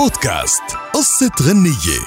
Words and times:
بودكاست 0.00 0.62
قصة 0.94 1.30
غنية. 1.42 2.00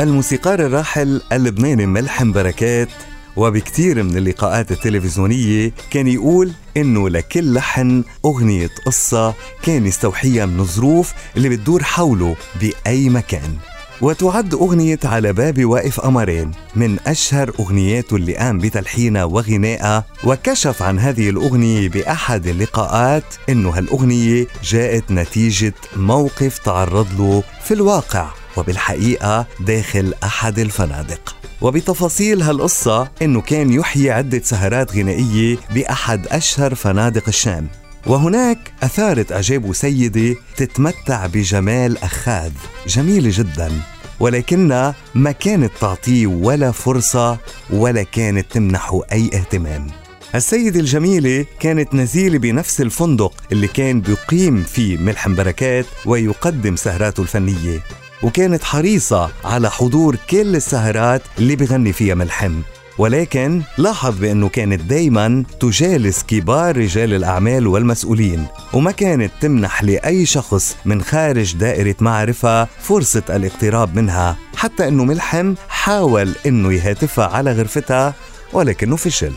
الموسيقار 0.00 0.66
الراحل 0.66 1.22
اللبناني 1.32 1.86
ملحم 1.86 2.32
بركات 2.32 2.88
وبكتير 3.36 4.02
من 4.02 4.16
اللقاءات 4.16 4.72
التلفزيونية 4.72 5.72
كان 5.90 6.06
يقول 6.06 6.52
إنه 6.76 7.08
لكل 7.08 7.54
لحن 7.54 8.04
أغنية 8.24 8.70
قصة 8.86 9.34
كان 9.62 9.86
يستوحيها 9.86 10.46
من 10.46 10.60
الظروف 10.60 11.12
اللي 11.36 11.48
بتدور 11.48 11.82
حوله 11.82 12.36
بأي 12.60 13.08
مكان. 13.08 13.56
وتعد 14.00 14.54
أغنية 14.54 14.98
على 15.04 15.32
بابي 15.32 15.64
واقف 15.64 16.00
قمرين 16.00 16.50
من 16.76 16.98
أشهر 17.06 17.52
أغنياته 17.60 18.16
اللي 18.16 18.36
قام 18.36 18.58
بتلحينها 18.58 19.24
وغنائها 19.24 20.04
وكشف 20.24 20.82
عن 20.82 20.98
هذه 20.98 21.30
الأغنية 21.30 21.88
بأحد 21.88 22.46
اللقاءات 22.46 23.24
إنه 23.48 23.70
هالأغنية 23.70 24.46
جاءت 24.64 25.10
نتيجة 25.10 25.74
موقف 25.96 26.58
تعرض 26.58 27.06
له 27.20 27.42
في 27.64 27.74
الواقع 27.74 28.28
وبالحقيقة 28.56 29.46
داخل 29.60 30.14
أحد 30.24 30.58
الفنادق. 30.58 31.36
وبتفاصيل 31.60 32.42
هالقصة 32.42 33.08
إنه 33.22 33.40
كان 33.40 33.72
يحيي 33.72 34.10
عدة 34.10 34.40
سهرات 34.44 34.92
غنائية 34.96 35.56
بأحد 35.74 36.26
أشهر 36.26 36.74
فنادق 36.74 37.24
الشام. 37.28 37.68
وهناك 38.06 38.72
أثارت 38.82 39.32
إعجابه 39.32 39.72
سيدة 39.72 40.36
تتمتع 40.56 41.26
بجمال 41.26 41.98
أخاذ 41.98 42.52
جميلة 42.86 43.30
جدا. 43.34 43.72
ولكنها 44.20 44.94
ما 45.14 45.32
كانت 45.32 45.72
تعطيه 45.80 46.26
ولا 46.26 46.70
فرصة 46.70 47.38
ولا 47.70 48.02
كانت 48.02 48.52
تمنحه 48.52 49.00
أي 49.12 49.30
اهتمام. 49.34 49.86
السيدة 50.34 50.80
الجميلة 50.80 51.46
كانت 51.60 51.94
نزيلة 51.94 52.38
بنفس 52.38 52.80
الفندق 52.80 53.34
اللي 53.52 53.66
كان 53.66 54.00
بيقيم 54.00 54.62
فيه 54.62 54.96
ملحم 54.98 55.34
بركات 55.34 55.86
ويقدم 56.06 56.76
سهراته 56.76 57.20
الفنية. 57.20 57.80
وكانت 58.22 58.64
حريصة 58.64 59.30
على 59.44 59.70
حضور 59.70 60.16
كل 60.30 60.56
السهرات 60.56 61.22
اللي 61.38 61.56
بغني 61.56 61.92
فيها 61.92 62.14
ملحم. 62.14 62.60
ولكن 62.98 63.62
لاحظ 63.78 64.18
بأنه 64.18 64.48
كانت 64.48 64.80
دايما 64.80 65.44
تجالس 65.60 66.22
كبار 66.22 66.76
رجال 66.76 67.14
الأعمال 67.14 67.66
والمسؤولين 67.66 68.46
وما 68.72 68.90
كانت 68.90 69.32
تمنح 69.40 69.82
لأي 69.84 70.26
شخص 70.26 70.76
من 70.84 71.02
خارج 71.02 71.54
دائرة 71.56 71.94
معرفة 72.00 72.64
فرصة 72.64 73.22
الاقتراب 73.30 73.96
منها 73.96 74.36
حتى 74.56 74.88
أنه 74.88 75.04
ملحم 75.04 75.54
حاول 75.68 76.34
أنه 76.46 76.72
يهاتفها 76.72 77.26
على 77.26 77.52
غرفتها 77.52 78.14
ولكنه 78.52 78.96
فشل. 78.96 79.32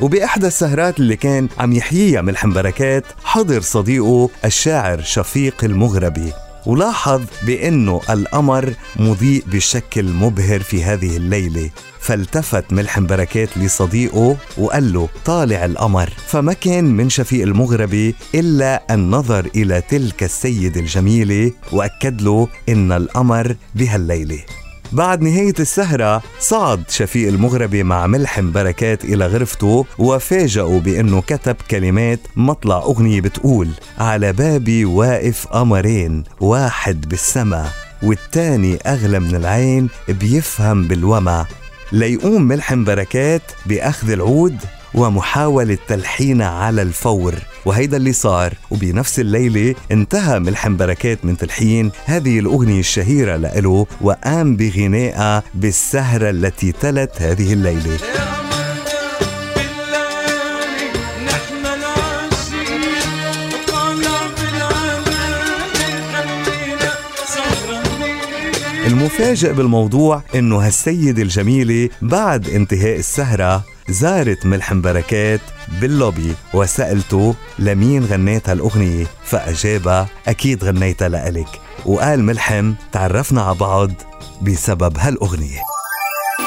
وبإحدى 0.00 0.46
السهرات 0.46 1.00
اللي 1.00 1.16
كان 1.16 1.48
عم 1.58 1.72
يحييها 1.72 2.20
ملحم 2.22 2.52
بركات 2.52 3.04
حضر 3.24 3.60
صديقه 3.60 4.30
الشاعر 4.44 5.00
شفيق 5.02 5.64
المغربي. 5.64 6.32
ولاحظ 6.66 7.22
بأنه 7.46 8.00
القمر 8.10 8.74
مضيء 8.96 9.44
بشكل 9.46 10.04
مبهر 10.04 10.60
في 10.60 10.84
هذه 10.84 11.16
الليلة. 11.16 11.70
فالتفت 12.00 12.72
ملحم 12.72 13.06
بركات 13.06 13.58
لصديقه 13.58 14.36
وقال 14.58 14.92
له 14.92 15.08
طالع 15.24 15.64
القمر 15.64 16.12
فما 16.26 16.52
كان 16.52 16.84
من 16.84 17.08
شفيق 17.08 17.42
المغربي 17.42 18.14
إلا 18.34 18.94
أن 18.94 19.10
نظر 19.10 19.48
إلى 19.54 19.80
تلك 19.80 20.22
السيدة 20.22 20.80
الجميلة 20.80 21.52
وأكد 21.72 22.22
له 22.22 22.48
إن 22.68 22.92
القمر 22.92 23.56
بهالليلة. 23.74 24.38
بعد 24.92 25.22
نهاية 25.22 25.54
السهرة 25.60 26.22
صعد 26.40 26.82
شفيق 26.88 27.28
المغربي 27.28 27.82
مع 27.82 28.06
ملحم 28.06 28.52
بركات 28.52 29.04
إلى 29.04 29.26
غرفته 29.26 29.86
وفاجأوا 29.98 30.80
بأنه 30.80 31.20
كتب 31.20 31.56
كلمات 31.70 32.20
مطلع 32.36 32.76
أغنية 32.76 33.20
بتقول 33.20 33.68
على 33.98 34.32
بابي 34.32 34.84
واقف 34.84 35.46
قمرين 35.46 36.24
واحد 36.40 37.08
بالسما 37.08 37.68
والتاني 38.02 38.76
أغلى 38.86 39.20
من 39.20 39.34
العين 39.34 39.88
بيفهم 40.08 40.88
بالوما. 40.88 41.46
ليقوم 41.92 42.42
ملحم 42.42 42.84
بركات 42.84 43.42
بأخذ 43.66 44.10
العود 44.10 44.56
ومحاولة 44.94 45.78
تلحينها 45.88 46.48
على 46.48 46.82
الفور. 46.82 47.34
وهيدا 47.64 47.96
اللي 47.96 48.12
صار 48.12 48.54
وبنفس 48.70 49.20
الليلة 49.20 49.74
انتهى 49.92 50.38
ملحم 50.38 50.76
بركات 50.76 51.24
من 51.24 51.36
تلحين 51.36 51.90
هذه 52.04 52.38
الأغنية 52.38 52.80
الشهيرة 52.80 53.36
لإله 53.36 53.86
وقام 54.00 54.56
بغنائها 54.56 55.42
بالسهرة 55.54 56.30
التي 56.30 56.72
تلت 56.72 57.22
هذه 57.22 57.52
الليلة. 57.52 57.98
المفاجئ 68.86 69.52
بالموضوع 69.52 70.22
إنه 70.34 70.56
هالسيدة 70.66 71.22
الجميلة 71.22 71.88
بعد 72.02 72.48
انتهاء 72.48 72.98
السهرة 72.98 73.64
زارت 73.92 74.46
ملحم 74.46 74.80
بركات 74.80 75.40
باللوبي. 75.80 76.34
وسألته 76.54 77.34
لمين 77.58 78.04
غنيت 78.04 78.48
هالأغنية؟ 78.48 79.06
فأجابها 79.24 80.06
أكيد 80.28 80.64
غنيتها 80.64 81.08
لإلك. 81.08 81.60
وقال 81.86 82.24
ملحم 82.24 82.74
تعرفنا 82.92 83.42
على 83.42 83.54
بعض 83.54 83.90
بسبب 84.42 84.98
هالأغنية. 84.98 85.60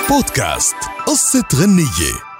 بودكاست 0.10 0.76
قصة 1.08 1.44
غنية. 1.56 2.33